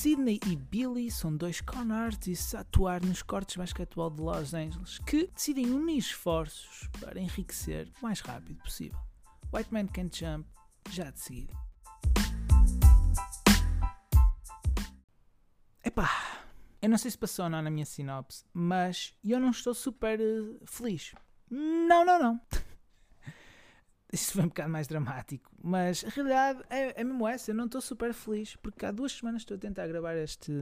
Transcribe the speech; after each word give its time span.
Sidney 0.00 0.40
e 0.46 0.56
Billy 0.56 1.10
são 1.10 1.36
dois 1.36 1.60
con 1.60 1.92
artists 1.92 2.54
a 2.54 2.60
atuar 2.60 3.04
nos 3.04 3.22
cortes 3.22 3.52
de 3.52 3.58
basquetebol 3.58 4.08
de 4.08 4.22
Los 4.22 4.54
Angeles 4.54 4.98
que 5.00 5.26
decidem 5.26 5.74
unir 5.74 5.98
esforços 5.98 6.88
para 6.98 7.20
enriquecer 7.20 7.86
o 8.00 8.06
mais 8.06 8.20
rápido 8.20 8.62
possível. 8.62 8.98
White 9.52 9.70
Man 9.70 9.88
Can't 9.88 10.18
Jump, 10.18 10.48
já 10.88 11.10
de 11.10 11.20
seguida. 11.20 11.52
Epá, 15.84 16.08
eu 16.80 16.88
não 16.88 16.96
sei 16.96 17.10
se 17.10 17.18
passou 17.18 17.44
ou 17.44 17.50
não 17.50 17.60
na 17.60 17.68
minha 17.68 17.84
sinopse, 17.84 18.46
mas 18.54 19.12
eu 19.22 19.38
não 19.38 19.50
estou 19.50 19.74
super 19.74 20.18
uh, 20.18 20.60
feliz. 20.64 21.14
Não, 21.50 22.06
não, 22.06 22.18
não. 22.18 22.40
Isto 24.12 24.32
foi 24.32 24.42
um 24.42 24.48
bocado 24.48 24.70
mais 24.70 24.88
dramático, 24.88 25.50
mas 25.62 26.04
a 26.04 26.08
realidade 26.08 26.62
é, 26.68 27.00
é 27.00 27.04
mesmo 27.04 27.28
essa. 27.28 27.50
Eu 27.50 27.54
não 27.54 27.66
estou 27.66 27.80
super 27.80 28.12
feliz 28.12 28.56
porque 28.56 28.84
há 28.84 28.90
duas 28.90 29.12
semanas 29.12 29.42
estou 29.42 29.56
a 29.56 29.58
tentar 29.58 29.86
gravar 29.86 30.16
este 30.16 30.52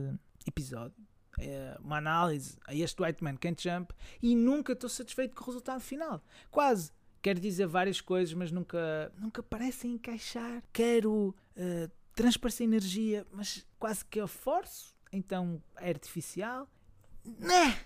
episódio, 0.45 0.95
é 1.39 1.77
uma 1.81 1.97
análise 1.97 2.57
a 2.67 2.75
este 2.75 3.01
White 3.01 3.23
Man 3.23 3.37
Can't 3.37 3.63
Jump 3.63 3.93
e 4.21 4.35
nunca 4.35 4.73
estou 4.73 4.89
satisfeito 4.89 5.35
com 5.35 5.43
o 5.43 5.47
resultado 5.47 5.81
final. 5.81 6.23
Quase. 6.51 6.91
Quero 7.21 7.39
dizer 7.39 7.67
várias 7.67 7.99
coisas, 7.99 8.33
mas 8.33 8.49
nunca, 8.49 9.11
nunca 9.17 9.43
parecem 9.43 9.93
encaixar. 9.93 10.63
Quero 10.71 11.35
uh, 11.57 11.91
transparecer 12.15 12.65
energia, 12.65 13.27
mas 13.31 13.65
quase 13.77 14.05
que 14.05 14.21
eu 14.21 14.27
forço, 14.27 14.95
então 15.11 15.61
é 15.75 15.89
artificial. 15.89 16.65
Né? 17.25 17.77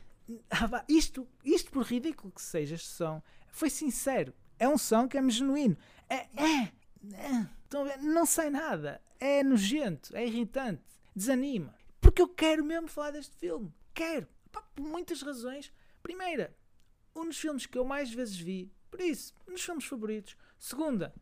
Isto, 0.88 1.28
isto 1.44 1.72
por 1.72 1.84
ridículo 1.84 2.32
que 2.32 2.42
seja 2.42 2.78
som, 2.78 3.24
foi 3.48 3.72
sincero 3.72 4.34
é 4.60 4.68
um 4.68 4.78
som 4.78 5.08
que 5.08 5.18
é-me 5.18 5.32
genuíno. 5.32 5.78
É, 6.10 6.16
é, 6.16 6.72
é, 7.14 7.98
não 8.02 8.26
sai 8.26 8.50
nada. 8.50 9.02
É 9.20 9.44
nojento, 9.44 10.16
é 10.16 10.26
irritante, 10.26 10.84
desanima. 11.16 11.74
Porque 12.00 12.22
eu 12.22 12.28
quero 12.28 12.64
mesmo 12.64 12.88
falar 12.88 13.12
deste 13.12 13.36
filme. 13.38 13.74
Quero. 13.94 14.28
Pá, 14.52 14.62
por 14.76 14.86
muitas 14.86 15.22
razões. 15.22 15.72
Primeira, 16.02 16.56
um 17.16 17.26
dos 17.26 17.38
filmes 17.38 17.66
que 17.66 17.78
eu 17.78 17.86
mais 17.86 18.14
vezes 18.14 18.38
vi, 18.38 18.72
por 18.92 19.00
isso, 19.00 19.34
um 19.48 19.54
dos 19.54 19.64
filmes 19.64 19.86
favoritos. 19.86 20.36
Segunda, 20.60 21.14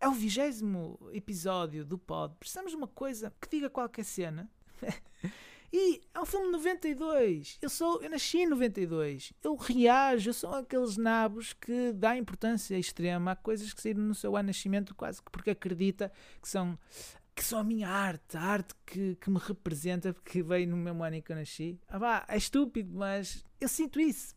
é 0.00 0.08
o 0.08 0.12
vigésimo 0.12 0.98
episódio 1.12 1.84
do 1.84 1.98
pod. 1.98 2.34
Precisamos 2.38 2.70
de 2.70 2.76
uma 2.76 2.88
coisa 2.88 3.32
que 3.40 3.48
diga 3.48 3.70
qualquer 3.70 4.04
cena. 4.04 4.50
E 5.72 6.00
é 6.14 6.20
um 6.20 6.24
filme 6.24 6.46
de 6.46 6.52
92. 6.52 7.58
Eu, 7.60 7.68
sou, 7.68 8.00
eu 8.02 8.10
nasci 8.10 8.38
em 8.38 8.46
92. 8.46 9.32
Eu 9.42 9.54
reajo, 9.54 10.30
eu 10.30 10.34
sou 10.34 10.54
aqueles 10.54 10.96
nabos 10.96 11.52
que 11.52 11.92
dá 11.92 12.16
importância 12.16 12.78
extrema 12.78 13.32
a 13.32 13.36
coisas 13.36 13.72
que 13.72 13.82
saíram 13.82 14.02
no 14.02 14.14
seu 14.14 14.36
ano 14.36 14.48
nascimento, 14.48 14.94
quase 14.94 15.22
que 15.22 15.30
porque 15.30 15.50
acredita 15.50 16.10
que 16.40 16.48
são, 16.48 16.78
que 17.34 17.44
são 17.44 17.58
a 17.58 17.64
minha 17.64 17.88
arte, 17.88 18.36
a 18.36 18.40
arte 18.40 18.74
que, 18.86 19.16
que 19.16 19.30
me 19.30 19.38
representa, 19.38 20.14
porque 20.14 20.42
veio 20.42 20.66
no 20.68 20.76
mesmo 20.76 21.04
ano 21.04 21.16
em 21.16 21.22
que 21.22 21.32
eu 21.32 21.36
nasci. 21.36 21.78
Ah, 21.86 21.98
vá, 21.98 22.24
é 22.28 22.36
estúpido, 22.36 22.96
mas 22.96 23.44
eu 23.60 23.68
sinto 23.68 24.00
isso. 24.00 24.34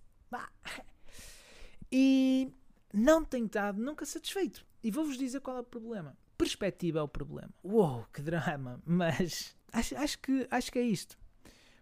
E 1.92 2.50
não 2.94 3.24
tenho 3.24 3.46
estado 3.46 3.82
nunca 3.82 4.06
satisfeito. 4.06 4.66
E 4.84 4.90
vou-vos 4.90 5.18
dizer 5.18 5.40
qual 5.42 5.58
é 5.58 5.60
o 5.60 5.64
problema. 5.64 6.18
Perspectiva 6.38 7.00
é 7.00 7.02
o 7.02 7.08
problema. 7.08 7.54
Uou, 7.64 8.06
que 8.14 8.22
drama! 8.22 8.82
Mas 8.86 9.56
acho, 9.72 9.96
acho, 9.98 10.20
que, 10.20 10.48
acho 10.50 10.72
que 10.72 10.80
é 10.80 10.84
isto. 10.84 11.21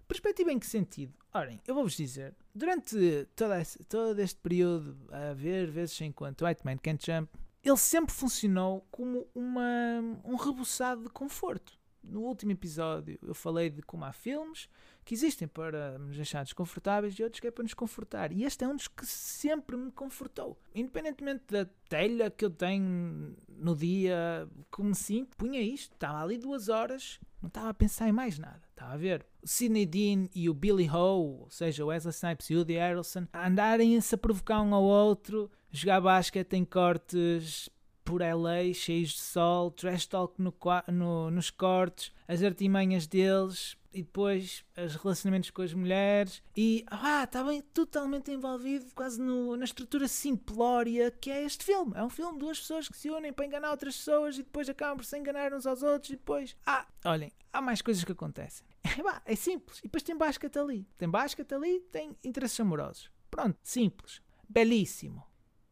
Perspectiva 0.10 0.52
em 0.52 0.58
que 0.58 0.66
sentido? 0.66 1.14
Orem, 1.32 1.62
eu 1.68 1.76
vou-vos 1.76 1.96
dizer, 1.96 2.36
durante 2.54 3.28
toda 3.36 3.62
esse, 3.62 3.78
todo 3.84 4.20
este 4.20 4.40
período 4.42 4.98
a 5.12 5.36
ver 5.36 5.70
vezes 5.70 6.02
enquanto 6.02 6.44
White 6.44 6.66
Man 6.66 6.78
Can't 6.78 7.06
Jump, 7.06 7.32
ele 7.64 7.78
sempre 7.78 8.12
funcionou 8.12 8.88
como 8.90 9.28
uma, 9.36 10.02
um 10.26 10.36
rebuçado 10.36 11.04
de 11.04 11.10
conforto. 11.10 11.78
No 12.04 12.22
último 12.22 12.52
episódio 12.52 13.20
eu 13.22 13.34
falei 13.34 13.70
de 13.70 13.82
como 13.82 14.06
há 14.06 14.12
filmes 14.12 14.70
que 15.04 15.14
existem 15.14 15.48
para 15.48 15.98
nos 15.98 16.16
deixar 16.16 16.44
desconfortáveis 16.44 17.18
e 17.18 17.24
outros 17.24 17.40
que 17.40 17.48
é 17.48 17.52
para 17.52 17.64
nos 17.64 17.74
confortar. 17.74 18.32
E 18.32 18.44
este 18.44 18.64
é 18.64 18.68
um 18.68 18.76
dos 18.76 18.88
que 18.88 19.06
sempre 19.06 19.76
me 19.76 19.92
confortou. 19.92 20.60
Independentemente 20.74 21.46
da 21.50 21.66
telha 21.88 22.30
que 22.30 22.46
eu 22.46 22.50
tenho 22.50 23.36
no 23.48 23.76
dia, 23.76 24.48
como 24.70 24.90
me 24.90 24.96
sinto, 24.96 25.36
punha 25.36 25.62
isto, 25.62 25.94
estava 25.94 26.22
ali 26.22 26.38
duas 26.38 26.70
horas 26.70 27.20
não 27.42 27.48
estava 27.48 27.70
a 27.70 27.74
pensar 27.74 28.08
em 28.08 28.12
mais 28.12 28.38
nada. 28.38 28.62
Estava 28.70 28.94
a 28.94 28.98
ver 28.98 29.26
o 29.42 29.48
Sidney 29.48 29.86
Dean 29.86 30.28
e 30.36 30.50
o 30.50 30.54
Billy 30.54 30.90
Ho, 30.90 31.44
ou 31.44 31.50
seja, 31.50 31.84
o 31.84 31.88
Wesley 31.88 32.14
Snipes 32.14 32.50
e 32.50 32.56
o 32.56 32.58
Woody 32.58 32.76
Harrelson, 32.76 33.28
a 33.32 33.48
andarem-se 33.48 34.14
a 34.16 34.18
provocar 34.18 34.62
um 34.62 34.74
ao 34.74 34.84
outro, 34.84 35.50
jogar 35.72 36.02
basquete 36.02 36.54
em 36.54 36.66
cortes 36.66 37.70
por 38.10 38.22
LA, 38.22 38.74
cheios 38.74 39.12
de 39.12 39.20
sol, 39.20 39.70
trash 39.70 40.08
talk 40.08 40.42
no, 40.42 40.52
no, 40.92 41.30
nos 41.30 41.52
cortes, 41.52 42.12
as 42.28 42.42
artimanhas 42.42 43.06
deles, 43.06 43.78
e 43.94 44.02
depois 44.02 44.64
os 44.78 44.96
relacionamentos 44.96 45.52
com 45.52 45.62
as 45.62 45.74
mulheres 45.74 46.44
e 46.56 46.86
ah, 46.88 47.24
está 47.24 47.44
bem 47.44 47.62
totalmente 47.62 48.32
envolvido 48.32 48.86
quase 48.94 49.20
no, 49.20 49.56
na 49.58 49.66
estrutura 49.66 50.08
simplória 50.08 51.10
que 51.12 51.32
é 51.32 51.44
este 51.44 51.64
filme. 51.64 51.94
É 51.96 52.04
um 52.04 52.10
filme 52.10 52.34
de 52.34 52.40
duas 52.40 52.60
pessoas 52.60 52.88
que 52.88 52.98
se 52.98 53.10
unem 53.10 53.34
para 53.34 53.46
enganar 53.46 53.72
outras 53.72 53.98
pessoas 53.98 54.36
e 54.36 54.44
depois 54.44 54.70
acabam 54.70 54.98
por 54.98 55.06
se 55.06 55.18
enganar 55.18 55.54
uns 55.54 55.66
aos 55.66 55.82
outros 55.82 56.12
e 56.12 56.16
depois. 56.16 56.56
Ah, 56.66 56.86
olhem, 57.06 57.32
há 57.52 57.62
mais 57.62 57.82
coisas 57.82 58.04
que 58.04 58.12
acontecem. 58.12 58.66
É, 59.26 59.34
é 59.34 59.36
simples. 59.36 59.80
E 59.80 59.84
depois 59.84 60.04
tem 60.04 60.18
basquete 60.18 60.58
ali. 60.58 60.88
Tem 60.98 61.10
basquete 61.10 61.54
ali, 61.54 61.80
tem 61.92 62.16
interesses 62.24 62.60
amorosos. 62.60 63.10
Pronto, 63.30 63.58
simples. 63.64 64.22
Belíssimo. 64.48 65.29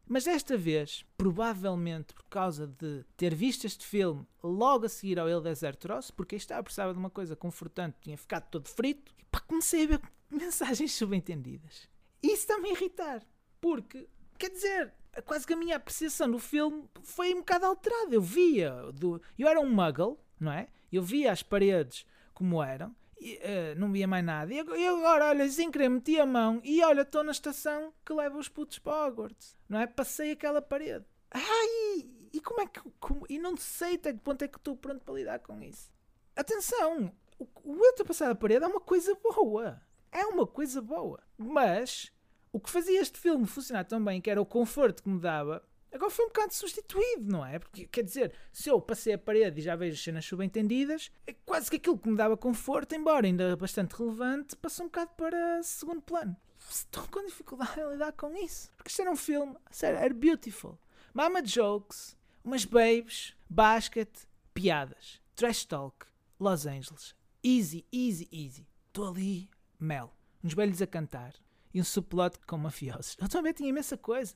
Mas 0.08 0.24
desta 0.24 0.58
vez, 0.58 1.06
provavelmente 1.18 2.14
por 2.14 2.24
causa 2.26 2.66
de 2.66 3.04
ter 3.18 3.36
visto 3.36 3.66
este 3.66 3.86
filme 3.86 4.26
logo 4.42 4.86
a 4.86 4.90
seguir 4.90 5.20
ao 5.20 5.28
El 5.28 5.42
Deserto 5.42 5.88
Rosso, 5.90 6.14
porque 6.14 6.38
estava 6.38 6.64
precisava 6.64 6.94
de 6.94 7.00
uma 7.00 7.10
coisa 7.10 7.36
confortante, 7.36 7.98
tinha 8.02 8.18
ficado 8.18 8.50
todo 8.50 8.70
frito, 8.70 9.14
e 9.20 9.24
pá, 9.26 9.42
comecei 9.42 9.84
a 9.84 9.88
ver 9.88 10.02
mensagens 10.32 10.94
subentendidas. 10.94 11.90
E 12.24 12.28
isso 12.28 12.44
está-me 12.44 12.70
a 12.70 12.72
irritar, 12.72 13.22
porque, 13.60 14.08
quer 14.38 14.50
dizer, 14.50 14.94
quase 15.26 15.46
que 15.46 15.54
a 15.54 15.58
minha 15.58 15.76
apreciação 15.76 16.32
do 16.32 16.40
filme 16.40 16.86
foi 17.02 17.34
um 17.34 17.40
bocado 17.40 17.66
alterada. 17.66 18.16
Eu 18.16 18.22
via, 18.22 18.72
do, 18.94 19.22
eu 19.38 19.48
era 19.48 19.60
um 19.60 19.70
muggle, 19.70 20.18
não 20.40 20.52
é? 20.52 20.68
Eu 20.92 21.04
via 21.04 21.32
as 21.32 21.44
paredes 21.44 22.06
como 22.34 22.64
eram, 22.64 22.96
e, 23.20 23.36
uh, 23.36 23.80
não 23.80 23.92
via 23.92 24.08
mais 24.08 24.24
nada. 24.24 24.54
E 24.54 24.60
agora, 24.88 25.28
olha, 25.28 25.50
sem 25.50 25.72
querer, 25.72 25.90
meti 25.90 26.20
a 26.20 26.26
mão 26.26 26.62
e 26.64 26.84
olha, 26.84 27.02
estou 27.02 27.24
na 27.24 27.32
estação 27.32 27.94
que 28.06 28.14
leva 28.14 28.38
os 28.38 28.48
putos 28.48 28.80
para 28.80 29.08
Hogwarts. 29.08 29.58
Não 29.68 29.80
é? 29.80 29.88
Passei 29.88 30.32
aquela 30.32 30.62
parede. 30.62 31.06
Ai! 31.32 32.10
E 32.34 32.40
como 32.42 32.62
é 32.62 32.68
que. 32.68 32.82
Como, 33.00 33.26
e 33.30 33.40
não 33.40 33.56
sei 33.58 33.96
até 33.96 34.14
que 34.14 34.20
ponto 34.20 34.42
é 34.44 34.48
que 34.48 34.58
estou 34.58 34.76
pronto 34.76 35.04
para 35.04 35.16
lidar 35.16 35.40
com 35.40 35.62
isso. 35.62 35.92
Atenção! 36.36 37.12
O, 37.40 37.46
o 37.64 38.06
passado 38.06 38.32
a 38.32 38.36
parede 38.36 38.64
é 38.64 38.68
uma 38.68 38.82
coisa 38.82 39.16
boa. 39.16 39.82
É 40.12 40.26
uma 40.26 40.46
coisa 40.46 40.82
boa. 40.82 41.22
Mas 41.38 42.12
o 42.52 42.60
que 42.60 42.70
fazia 42.70 43.02
este 43.02 43.20
filme 43.20 43.46
funcionar 43.46 43.86
tão 43.86 44.04
bem, 44.04 44.22
que 44.22 44.30
era 44.30 44.42
o 44.42 44.46
conforto 44.46 45.04
que 45.04 45.10
me 45.10 45.20
dava, 45.20 45.64
Agora 45.98 46.12
foi 46.12 46.26
um 46.26 46.28
bocado 46.28 46.54
substituído, 46.54 47.32
não 47.32 47.44
é? 47.44 47.58
Porque, 47.58 47.88
quer 47.88 48.04
dizer, 48.04 48.32
se 48.54 48.70
eu 48.70 48.80
passei 48.80 49.14
a 49.14 49.18
parede 49.18 49.60
e 49.60 49.64
já 49.64 49.76
vejo 49.76 50.00
cenas 50.00 50.26
subentendidas, 50.26 51.10
é 51.26 51.34
quase 51.34 51.72
que 51.72 51.78
aquilo 51.78 51.98
que 51.98 52.08
me 52.08 52.16
dava 52.16 52.38
conforto, 52.38 52.94
embora 52.94 53.26
ainda 53.26 53.56
bastante 53.56 53.96
relevante, 53.96 54.56
passou 54.56 54.86
um 54.86 54.90
bocado 54.90 55.12
para 55.18 55.64
segundo 55.64 56.00
plano. 56.04 56.38
Estou 56.70 57.08
com 57.08 57.26
dificuldade 57.26 57.80
em 57.80 57.90
lidar 57.90 58.12
com 58.12 58.32
isso. 58.36 58.72
Porque 58.78 58.92
isto 58.92 59.02
era 59.02 59.10
um 59.10 59.16
filme, 59.16 59.56
sério, 59.72 59.98
era 59.98 60.14
beautiful. 60.14 60.78
Mama 61.16 61.44
jokes, 61.44 62.16
umas 62.44 62.64
babes, 62.64 63.36
basket, 63.50 64.10
piadas, 64.54 65.20
trash 65.36 65.66
talk, 65.66 66.06
Los 66.40 66.68
Angeles. 66.68 67.16
Easy, 67.44 67.88
easy, 67.92 68.28
easy. 68.32 68.68
Estou 68.86 69.08
ali, 69.08 69.50
mel. 69.80 70.14
Uns 70.44 70.54
velhos 70.54 70.80
a 70.80 70.86
cantar 70.86 71.34
e 71.74 71.82
um 71.82 71.84
subplot 71.84 72.38
com 72.46 72.60
mafiosos. 72.60 73.18
Eu 73.20 73.28
também 73.28 73.52
tinha 73.52 73.70
imensa 73.70 73.98
coisa. 73.98 74.36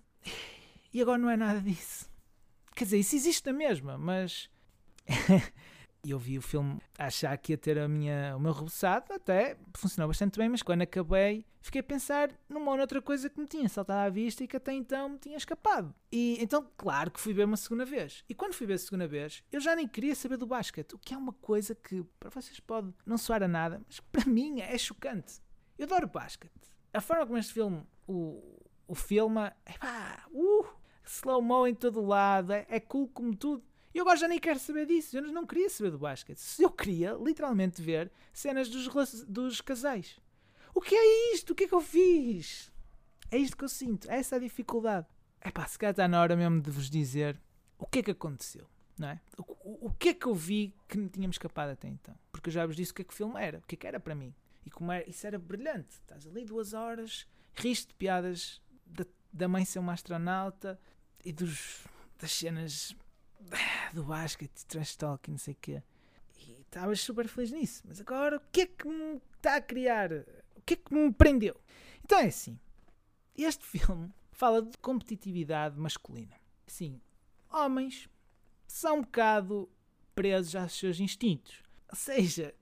E 0.93 1.01
agora 1.01 1.17
não 1.17 1.29
é 1.29 1.37
nada 1.37 1.61
disso. 1.61 2.09
Quer 2.75 2.85
dizer, 2.85 2.99
isso 2.99 3.15
existe 3.15 3.45
na 3.45 3.53
mesma, 3.53 3.97
mas. 3.97 4.49
Eu 6.03 6.17
vi 6.17 6.35
o 6.35 6.41
filme 6.41 6.81
achar 6.97 7.37
que 7.37 7.53
ia 7.53 7.57
ter 7.57 7.77
a 7.77 7.87
minha, 7.87 8.35
o 8.35 8.39
meu 8.39 8.51
reboçado, 8.51 9.13
até 9.13 9.55
funcionou 9.77 10.07
bastante 10.07 10.39
bem, 10.39 10.49
mas 10.49 10.63
quando 10.63 10.81
acabei 10.81 11.45
fiquei 11.61 11.81
a 11.81 11.83
pensar 11.83 12.31
numa 12.49 12.71
ou 12.71 12.79
outra 12.79 13.01
coisa 13.01 13.29
que 13.29 13.39
me 13.39 13.45
tinha 13.45 13.69
saltado 13.69 14.07
à 14.07 14.09
vista 14.09 14.43
e 14.43 14.47
que 14.47 14.57
até 14.57 14.73
então 14.73 15.09
me 15.09 15.19
tinha 15.19 15.37
escapado. 15.37 15.93
E 16.11 16.37
então, 16.41 16.67
claro 16.75 17.11
que 17.11 17.19
fui 17.19 17.33
ver 17.33 17.45
uma 17.45 17.57
segunda 17.57 17.85
vez. 17.85 18.23
E 18.27 18.33
quando 18.33 18.53
fui 18.53 18.65
ver 18.65 18.73
a 18.73 18.77
segunda 18.79 19.07
vez, 19.07 19.43
eu 19.51 19.59
já 19.59 19.75
nem 19.75 19.87
queria 19.87 20.15
saber 20.15 20.37
do 20.37 20.47
basquete, 20.47 20.93
o 20.93 20.97
que 20.97 21.13
é 21.13 21.17
uma 21.17 21.33
coisa 21.33 21.75
que 21.75 22.03
para 22.19 22.29
vocês 22.29 22.59
pode 22.59 22.91
não 23.05 23.17
soar 23.17 23.43
a 23.43 23.47
nada, 23.47 23.81
mas 23.85 23.99
para 23.99 24.25
mim 24.29 24.59
é 24.59 24.77
chocante. 24.77 25.39
Eu 25.77 25.85
adoro 25.85 26.07
basquete. 26.07 26.51
A 26.93 26.99
forma 26.99 27.25
como 27.25 27.37
este 27.37 27.53
filme 27.53 27.83
o, 28.07 28.59
o 28.87 28.95
filma, 28.95 29.55
epá, 29.65 30.25
uh, 30.29 30.50
slow-mo 31.05 31.67
em 31.67 31.75
todo 31.75 32.01
lado, 32.01 32.53
é, 32.53 32.65
é 32.69 32.79
cool 32.79 33.07
como 33.09 33.35
tudo. 33.35 33.63
E 33.93 33.97
eu 33.97 34.03
agora 34.03 34.17
já 34.17 34.27
nem 34.27 34.39
quero 34.39 34.59
saber 34.59 34.85
disso. 34.85 35.17
Eu 35.17 35.23
não 35.31 35.45
queria 35.45 35.69
saber 35.69 35.91
do 35.91 35.99
basquete. 35.99 36.41
Eu 36.59 36.71
queria 36.71 37.13
literalmente 37.13 37.81
ver 37.81 38.11
cenas 38.31 38.69
dos, 38.69 38.87
dos 39.25 39.59
casais. 39.59 40.17
O 40.73 40.79
que 40.79 40.95
é 40.95 41.33
isto? 41.33 41.51
O 41.51 41.55
que 41.55 41.65
é 41.65 41.67
que 41.67 41.73
eu 41.73 41.81
fiz? 41.81 42.71
É 43.29 43.37
isto 43.37 43.57
que 43.57 43.63
eu 43.63 43.69
sinto. 43.69 44.09
É 44.09 44.17
essa 44.17 44.37
a 44.37 44.39
dificuldade. 44.39 45.07
É 45.41 45.51
pá, 45.51 45.65
se 45.67 45.77
calhar 45.77 45.91
está 45.91 46.07
na 46.07 46.21
hora 46.21 46.35
mesmo 46.35 46.61
de 46.61 46.71
vos 46.71 46.89
dizer 46.89 47.39
o 47.77 47.85
que 47.85 47.99
é 47.99 48.03
que 48.03 48.11
aconteceu. 48.11 48.65
Não 48.97 49.09
é? 49.09 49.19
O, 49.37 49.41
o, 49.41 49.87
o 49.87 49.93
que 49.93 50.09
é 50.09 50.13
que 50.13 50.25
eu 50.25 50.35
vi 50.35 50.73
que 50.87 50.97
me 50.97 51.09
tínhamos 51.09 51.35
escapado 51.35 51.71
até 51.71 51.87
então? 51.87 52.15
porque 52.41 52.49
eu 52.49 52.53
já 52.53 52.65
vos 52.65 52.75
disse 52.75 52.91
o 52.91 52.95
que 52.95 53.03
é 53.03 53.05
que 53.05 53.13
o 53.13 53.15
filme 53.15 53.39
era, 53.39 53.59
o 53.59 53.61
que 53.61 53.75
é 53.75 53.77
que 53.77 53.87
era 53.87 53.99
para 53.99 54.15
mim. 54.15 54.33
E 54.65 54.71
como 54.71 54.91
era, 54.91 55.07
isso 55.07 55.27
era 55.27 55.37
brilhante. 55.37 55.91
Estás 55.91 56.25
ali 56.25 56.43
duas 56.43 56.73
horas, 56.73 57.27
riste 57.53 57.89
de 57.89 57.93
piadas 57.93 58.59
da, 58.83 59.05
da 59.31 59.47
mãe 59.47 59.65
ser 59.65 59.79
uma 59.79 59.93
astronauta 59.93 60.79
e 61.23 61.31
dos, 61.31 61.85
das 62.19 62.31
cenas 62.31 62.95
do 63.93 64.03
basquete, 64.03 64.65
trash 64.65 64.95
talk 64.95 65.29
e 65.29 65.31
não 65.31 65.37
sei 65.37 65.53
o 65.53 65.57
quê. 65.59 65.83
E 66.37 66.61
estavas 66.61 66.99
super 67.01 67.27
feliz 67.27 67.51
nisso. 67.51 67.83
Mas 67.85 68.01
agora, 68.01 68.37
o 68.37 68.41
que 68.51 68.61
é 68.61 68.65
que 68.65 68.87
me 68.87 69.21
está 69.35 69.55
a 69.55 69.61
criar? 69.61 70.11
O 70.55 70.61
que 70.65 70.73
é 70.73 70.77
que 70.77 70.93
me 70.93 71.11
prendeu? 71.11 71.59
Então 72.03 72.19
é 72.19 72.27
assim. 72.27 72.59
Este 73.35 73.63
filme 73.65 74.11
fala 74.31 74.61
de 74.61 74.77
competitividade 74.77 75.79
masculina. 75.79 76.35
Sim, 76.67 77.01
homens 77.49 78.09
são 78.67 78.97
um 78.97 79.01
bocado 79.01 79.69
presos 80.15 80.55
aos 80.55 80.73
seus 80.73 80.99
instintos. 80.99 81.61
Ou 81.89 81.95
seja, 81.95 82.53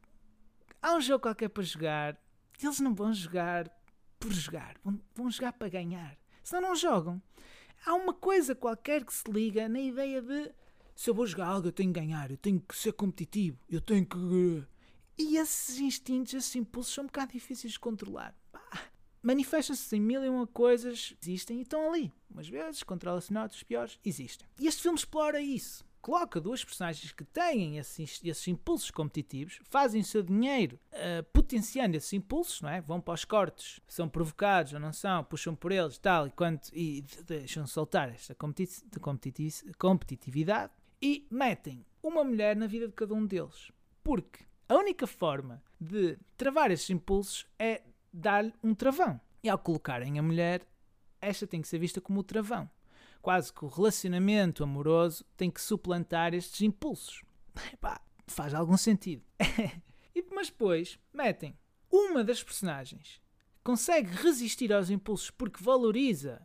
há 0.81 0.95
um 0.95 1.01
jogo 1.01 1.23
qualquer 1.23 1.49
para 1.49 1.63
jogar, 1.63 2.17
eles 2.61 2.79
não 2.79 2.93
vão 2.93 3.13
jogar 3.13 3.69
por 4.19 4.31
jogar, 4.31 4.75
vão, 4.83 4.99
vão 5.15 5.31
jogar 5.31 5.53
para 5.53 5.69
ganhar. 5.69 6.17
Senão 6.49 6.69
não 6.69 6.75
jogam. 6.75 7.21
Há 7.85 7.93
uma 7.93 8.11
coisa 8.11 8.55
qualquer 8.55 9.05
que 9.05 9.13
se 9.13 9.29
liga 9.29 9.69
na 9.69 9.79
ideia 9.79 10.19
de 10.19 10.51
se 10.95 11.07
eu 11.07 11.13
vou 11.13 11.27
jogar 11.27 11.45
algo, 11.45 11.67
eu 11.67 11.71
tenho 11.71 11.93
que 11.93 11.99
ganhar, 11.99 12.31
eu 12.31 12.37
tenho 12.37 12.59
que 12.59 12.75
ser 12.75 12.91
competitivo, 12.93 13.59
eu 13.69 13.79
tenho 13.79 14.03
que. 14.03 14.17
E 15.15 15.37
esses 15.37 15.77
instintos, 15.77 16.33
esses 16.33 16.55
impulsos 16.55 16.91
são 16.91 17.03
um 17.03 17.07
bocado 17.07 17.33
difíceis 17.33 17.73
de 17.73 17.79
controlar. 17.79 18.35
Manifestam-se 19.21 19.95
em 19.95 19.99
mil 19.99 20.23
e 20.23 20.27
uma 20.27 20.47
coisas, 20.47 21.15
existem 21.21 21.59
e 21.59 21.61
estão 21.61 21.87
ali. 21.87 22.11
Umas 22.31 22.49
vezes, 22.49 22.81
controla-se 22.81 23.31
noutras, 23.31 23.61
piores, 23.61 23.99
existem. 24.03 24.47
E 24.59 24.65
este 24.65 24.81
filme 24.81 24.97
explora 24.97 25.39
isso 25.39 25.85
coloca 26.09 26.41
duas 26.41 26.65
personagens 26.65 27.11
que 27.11 27.23
têm 27.23 27.77
esses, 27.77 28.19
esses 28.23 28.47
impulsos 28.47 28.89
competitivos, 28.89 29.59
fazem 29.65 30.01
o 30.01 30.03
seu 30.03 30.23
dinheiro 30.23 30.79
uh, 30.91 31.23
potenciando 31.31 31.95
esses 31.95 32.11
impulsos, 32.13 32.63
não 32.63 32.69
é? 32.69 32.81
Vão 32.81 32.99
para 32.99 33.13
os 33.13 33.23
cortes, 33.23 33.79
são 33.87 34.09
provocados 34.09 34.73
ou 34.73 34.79
não 34.79 34.91
são, 34.91 35.23
puxam 35.23 35.55
por 35.55 35.71
eles 35.71 35.99
tal, 35.99 36.25
e, 36.25 36.31
quanto, 36.31 36.71
e 36.73 37.05
deixam 37.27 37.67
soltar 37.67 38.09
esta 38.09 38.35
competitividade 39.77 40.73
e 40.99 41.27
metem 41.29 41.85
uma 42.01 42.23
mulher 42.23 42.55
na 42.55 42.65
vida 42.65 42.87
de 42.87 42.93
cada 42.93 43.13
um 43.13 43.23
deles. 43.23 43.71
Porque 44.03 44.45
a 44.67 44.73
única 44.77 45.05
forma 45.05 45.61
de 45.79 46.17
travar 46.35 46.71
esses 46.71 46.89
impulsos 46.89 47.45
é 47.59 47.83
dar-lhe 48.11 48.51
um 48.63 48.73
travão. 48.73 49.21
E 49.43 49.49
ao 49.49 49.59
colocarem 49.59 50.17
a 50.17 50.23
mulher, 50.23 50.67
esta 51.21 51.45
tem 51.45 51.61
que 51.61 51.67
ser 51.67 51.77
vista 51.77 52.01
como 52.01 52.21
o 52.21 52.23
travão 52.23 52.67
quase 53.21 53.53
que 53.53 53.65
o 53.65 53.67
relacionamento 53.67 54.63
amoroso 54.63 55.25
tem 55.35 55.49
que 55.49 55.61
suplantar 55.61 56.33
estes 56.33 56.61
impulsos. 56.61 57.23
Epá, 57.73 58.01
faz 58.27 58.53
algum 58.53 58.77
sentido. 58.77 59.23
e, 60.15 60.23
mas 60.31 60.49
depois 60.49 60.99
metem 61.13 61.57
uma 61.91 62.23
das 62.23 62.43
personagens 62.43 63.21
consegue 63.63 64.09
resistir 64.15 64.73
aos 64.73 64.89
impulsos 64.89 65.29
porque 65.29 65.63
valoriza 65.63 66.41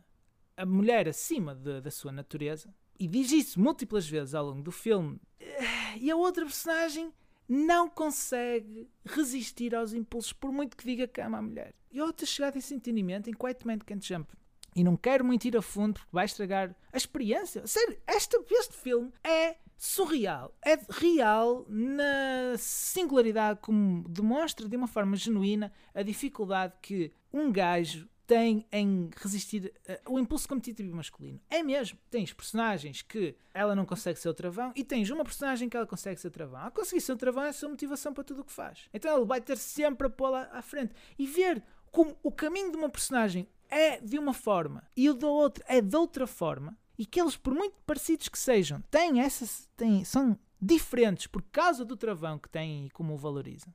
a 0.55 0.65
mulher 0.65 1.07
acima 1.07 1.55
de, 1.55 1.81
da 1.81 1.91
sua 1.91 2.11
natureza 2.11 2.73
e 2.99 3.07
diz 3.07 3.31
isso 3.31 3.59
múltiplas 3.59 4.07
vezes 4.07 4.35
ao 4.35 4.45
longo 4.45 4.61
do 4.61 4.71
filme. 4.71 5.19
E 5.97 6.11
a 6.11 6.15
outra 6.17 6.43
personagem 6.43 7.13
não 7.47 7.89
consegue 7.89 8.89
resistir 9.05 9.73
aos 9.73 9.93
impulsos 9.93 10.33
por 10.33 10.51
muito 10.51 10.75
que 10.75 10.83
diga 10.83 11.07
que 11.07 11.21
ama 11.21 11.37
a 11.37 11.41
mulher. 11.41 11.73
E 11.89 12.01
outra 12.01 12.25
chegada 12.25 12.57
a 12.57 12.59
esse 12.59 12.75
entendimento 12.75 13.29
em 13.29 13.33
Quiet 13.33 13.65
Man 13.65 13.79
Can't 13.79 14.05
Jump 14.05 14.35
e 14.75 14.83
não 14.83 14.97
quero 14.97 15.23
muito 15.23 15.45
ir 15.45 15.55
a 15.55 15.61
fundo 15.61 15.93
porque 15.93 16.09
vai 16.11 16.25
estragar 16.25 16.75
a 16.91 16.97
experiência. 16.97 17.65
Sério, 17.65 17.97
este, 18.07 18.37
este 18.51 18.75
filme 18.75 19.11
é 19.23 19.55
surreal. 19.77 20.53
É 20.63 20.77
real 20.89 21.65
na 21.69 22.57
singularidade 22.57 23.59
como 23.61 24.07
demonstra 24.09 24.67
de 24.67 24.75
uma 24.75 24.87
forma 24.87 25.15
genuína 25.15 25.71
a 25.93 26.01
dificuldade 26.01 26.73
que 26.81 27.11
um 27.31 27.51
gajo 27.51 28.07
tem 28.27 28.65
em 28.71 29.09
resistir 29.15 29.71
uh, 29.87 30.13
o 30.13 30.19
impulso 30.19 30.47
competitivo 30.47 30.95
masculino. 30.95 31.39
É 31.49 31.61
mesmo. 31.61 31.97
Tens 32.09 32.33
personagens 32.33 33.01
que 33.01 33.35
ela 33.53 33.75
não 33.75 33.85
consegue 33.85 34.19
ser 34.19 34.29
o 34.29 34.33
travão 34.33 34.73
e 34.75 34.83
tens 34.83 35.09
uma 35.09 35.23
personagem 35.23 35.69
que 35.69 35.77
ela 35.77 35.85
consegue 35.85 36.19
ser 36.19 36.27
o 36.27 36.31
travão. 36.31 36.61
A 36.61 36.71
conseguir 36.71 37.01
ser 37.01 37.13
o 37.13 37.17
travão 37.17 37.43
é 37.43 37.49
a 37.49 37.53
sua 37.53 37.69
motivação 37.69 38.13
para 38.13 38.23
tudo 38.23 38.41
o 38.41 38.43
que 38.43 38.51
faz. 38.51 38.89
Então 38.93 39.15
ele 39.15 39.25
vai 39.25 39.39
ter 39.39 39.57
sempre 39.57 40.07
a 40.07 40.09
pô-la 40.09 40.49
à 40.51 40.61
frente. 40.61 40.93
E 41.19 41.27
ver 41.27 41.63
como 41.91 42.17
o 42.23 42.31
caminho 42.31 42.71
de 42.71 42.77
uma 42.77 42.89
personagem 42.89 43.47
é 43.69 43.99
de 43.99 44.17
uma 44.17 44.33
forma 44.33 44.83
e 44.95 45.09
o 45.09 45.13
da 45.13 45.27
outra 45.27 45.63
é 45.67 45.81
de 45.81 45.95
outra 45.95 46.27
forma, 46.27 46.77
e 46.97 47.05
que 47.05 47.19
eles, 47.19 47.35
por 47.35 47.53
muito 47.53 47.75
parecidos 47.85 48.29
que 48.29 48.39
sejam, 48.39 48.81
têm 48.89 49.21
essas, 49.21 49.69
têm, 49.75 50.03
são 50.05 50.37
diferentes 50.61 51.27
por 51.27 51.41
causa 51.51 51.83
do 51.83 51.97
travão 51.97 52.39
que 52.39 52.49
têm 52.49 52.85
e 52.85 52.89
como 52.89 53.13
o 53.13 53.17
valorizam, 53.17 53.73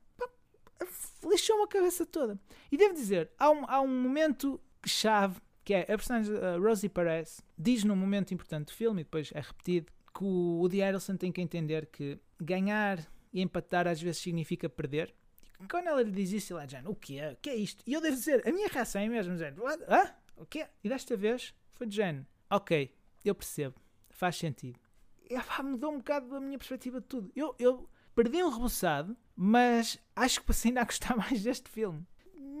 lixou-me 1.23 1.63
a 1.63 1.67
cabeça 1.67 2.05
toda. 2.05 2.39
E 2.71 2.77
devo 2.77 2.93
dizer, 2.95 3.29
há 3.37 3.49
um, 3.51 3.65
há 3.67 3.79
um 3.81 4.01
momento 4.01 4.59
chave 4.85 5.39
que 5.63 5.73
é 5.73 5.81
a 5.83 5.85
personagem 5.97 6.33
uh, 6.33 6.61
Rosie 6.61 6.89
Perez 6.89 7.41
diz 7.57 7.83
num 7.83 7.95
momento 7.95 8.33
importante 8.33 8.67
do 8.67 8.73
filme, 8.73 9.01
e 9.01 9.03
depois 9.03 9.31
é 9.33 9.39
repetido, 9.39 9.91
que 10.13 10.23
o 10.23 10.59
Woody 10.59 10.79
Harrelson 10.79 11.15
tem 11.15 11.31
que 11.31 11.41
entender 11.41 11.85
que 11.85 12.19
ganhar 12.39 12.99
e 13.31 13.41
empatar 13.41 13.87
às 13.87 14.01
vezes 14.01 14.21
significa 14.21 14.67
perder 14.67 15.13
quando 15.69 15.87
ela 15.87 16.01
lhe 16.01 16.11
diz 16.11 16.31
isso, 16.31 16.53
ela 16.53 16.65
diz, 16.65 16.79
o 16.85 16.95
que 16.95 17.19
é? 17.19 17.31
O 17.31 17.35
que 17.37 17.49
é 17.49 17.55
isto? 17.55 17.83
E 17.85 17.93
eu 17.93 18.01
devo 18.01 18.15
dizer, 18.15 18.47
a 18.47 18.51
minha 18.51 18.67
reação 18.67 19.01
é 19.01 19.07
mesmo, 19.07 19.37
género, 19.37 19.63
ah? 19.87 20.15
O 20.35 20.45
quê? 20.45 20.67
E 20.83 20.89
desta 20.89 21.15
vez 21.15 21.53
foi 21.71 21.87
de 21.87 21.95
género, 21.95 22.25
ok, 22.49 22.93
eu 23.23 23.35
percebo, 23.35 23.75
faz 24.09 24.35
sentido. 24.35 24.79
E, 25.29 25.39
pá, 25.39 25.63
mudou 25.63 25.93
um 25.93 25.97
bocado 25.97 26.35
a 26.35 26.41
minha 26.41 26.57
perspectiva 26.57 26.99
de 26.99 27.07
tudo. 27.07 27.31
Eu, 27.35 27.55
eu 27.57 27.89
perdi 28.15 28.43
um 28.43 28.49
reboçado, 28.49 29.15
mas 29.35 29.97
acho 30.15 30.41
que 30.41 30.47
passei 30.47 30.69
ainda 30.69 30.81
a 30.81 30.85
gostar 30.85 31.15
mais 31.17 31.41
deste 31.41 31.69
filme. 31.69 32.05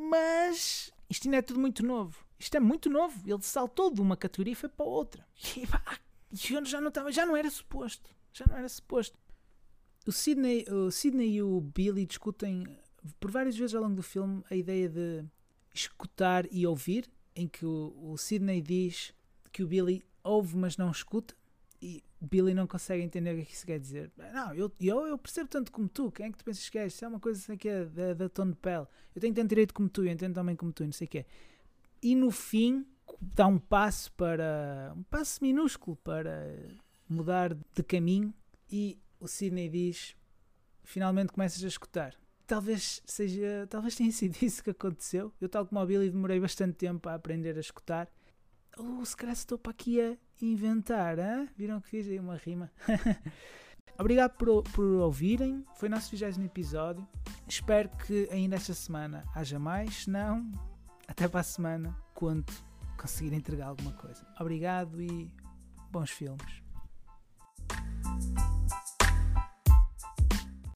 Mas 0.09 0.91
isto 1.09 1.27
ainda 1.27 1.37
é 1.37 1.41
tudo 1.41 1.59
muito 1.59 1.85
novo. 1.85 2.25
Isto 2.39 2.55
é 2.55 2.59
muito 2.59 2.89
novo. 2.89 3.21
Ele 3.29 3.41
saltou 3.41 3.91
de 3.93 3.99
uma 4.01 4.15
categoria 4.15 4.53
e 4.53 4.55
foi 4.55 4.69
para 4.69 4.85
outra. 4.85 5.27
E 5.57 5.67
pá, 5.67 5.83
eu 6.49 6.65
já 6.65 6.79
não 6.79 6.87
estava, 6.87 7.11
já 7.11 7.25
não 7.25 7.35
era 7.35 7.49
suposto. 7.49 8.09
Já 8.31 8.45
não 8.47 8.57
era 8.57 8.69
suposto. 8.69 9.17
O 10.07 10.11
Sidney, 10.11 10.65
o 10.69 10.89
Sidney 10.89 11.35
e 11.35 11.43
o 11.43 11.59
Billy 11.59 12.05
discutem 12.05 12.65
por 13.19 13.31
várias 13.31 13.57
vezes 13.57 13.75
ao 13.75 13.83
longo 13.83 13.95
do 13.95 14.03
filme 14.03 14.43
a 14.49 14.55
ideia 14.55 14.87
de 14.87 15.23
escutar 15.73 16.45
e 16.51 16.65
ouvir, 16.67 17.09
em 17.35 17.47
que 17.47 17.65
o, 17.65 17.95
o 18.11 18.17
Sidney 18.17 18.61
diz 18.61 19.13
que 19.51 19.63
o 19.63 19.67
Billy 19.67 20.03
ouve 20.23 20.55
mas 20.57 20.77
não 20.77 20.91
escuta 20.91 21.35
e 21.81 22.03
Billy 22.19 22.53
não 22.53 22.67
consegue 22.67 23.03
entender 23.03 23.31
o 23.31 23.35
que, 23.37 23.41
é 23.41 23.45
que 23.45 23.53
isso 23.53 23.65
quer 23.65 23.79
dizer. 23.79 24.11
Não, 24.33 24.53
eu, 24.53 24.71
eu, 24.79 25.07
eu 25.07 25.17
percebo 25.17 25.49
tanto 25.49 25.71
como 25.71 25.89
tu, 25.89 26.11
quem 26.11 26.27
é 26.27 26.31
que 26.31 26.37
tu 26.37 26.45
pensas 26.45 26.69
que 26.69 26.77
és? 26.77 26.93
Isso 26.93 27.03
é 27.03 27.07
uma 27.07 27.19
coisa 27.19 27.39
assim 27.39 27.57
que 27.57 27.67
é 27.67 27.85
da, 27.85 28.13
da 28.13 28.29
tom 28.29 28.49
de 28.49 28.55
pele. 28.55 28.85
Eu 29.15 29.21
tenho 29.21 29.33
tanto 29.33 29.49
direito 29.49 29.73
como 29.73 29.89
tu, 29.89 30.03
eu 30.03 30.11
entendo 30.11 30.35
também 30.35 30.55
como 30.55 30.71
tu, 30.71 30.85
não 30.85 30.91
sei 30.91 31.07
o 31.07 31.09
que 31.09 31.19
é. 31.19 31.25
E 32.03 32.15
no 32.15 32.29
fim 32.29 32.85
dá 33.19 33.47
um 33.47 33.57
passo 33.57 34.11
para. 34.13 34.93
um 34.95 35.03
passo 35.03 35.43
minúsculo 35.43 35.97
para 35.97 36.55
mudar 37.09 37.55
de 37.55 37.83
caminho 37.83 38.33
e 38.69 38.99
o 39.19 39.27
Sidney 39.27 39.67
diz 39.67 40.15
finalmente 40.83 41.33
começas 41.33 41.63
a 41.63 41.67
escutar 41.67 42.20
talvez 42.51 43.01
seja, 43.05 43.65
talvez 43.69 43.95
tenha 43.95 44.11
sido 44.11 44.35
isso 44.43 44.61
que 44.61 44.71
aconteceu. 44.71 45.31
Eu, 45.39 45.47
tal 45.47 45.65
como 45.65 45.79
o 45.79 45.85
Billy, 45.85 46.09
demorei 46.09 46.37
bastante 46.37 46.73
tempo 46.73 47.07
a 47.07 47.13
aprender 47.13 47.55
a 47.55 47.61
escutar. 47.61 48.09
Ou 48.77 48.99
oh, 48.99 49.05
se 49.05 49.15
calhar 49.15 49.33
estou 49.33 49.57
para 49.57 49.71
aqui 49.71 50.01
a 50.01 50.17
inventar, 50.41 51.17
hein? 51.17 51.47
viram 51.57 51.79
que 51.79 51.87
fiz 51.87 52.07
aí 52.07 52.19
uma 52.19 52.35
rima? 52.35 52.69
Obrigado 53.97 54.31
por, 54.31 54.63
por 54.63 54.83
ouvirem, 54.83 55.63
foi 55.75 55.87
o 55.87 55.91
nosso 55.91 56.13
20 56.13 56.43
episódio. 56.43 57.07
Espero 57.47 57.89
que 57.89 58.27
ainda 58.31 58.57
esta 58.57 58.73
semana 58.73 59.23
haja 59.33 59.57
mais, 59.57 60.03
se 60.03 60.09
não, 60.09 60.51
até 61.07 61.29
para 61.29 61.41
a 61.41 61.43
semana, 61.43 61.95
quando 62.13 62.51
conseguir 62.97 63.33
entregar 63.33 63.67
alguma 63.67 63.93
coisa. 63.93 64.25
Obrigado 64.39 65.01
e 65.01 65.31
bons 65.89 66.09
filmes. 66.09 66.61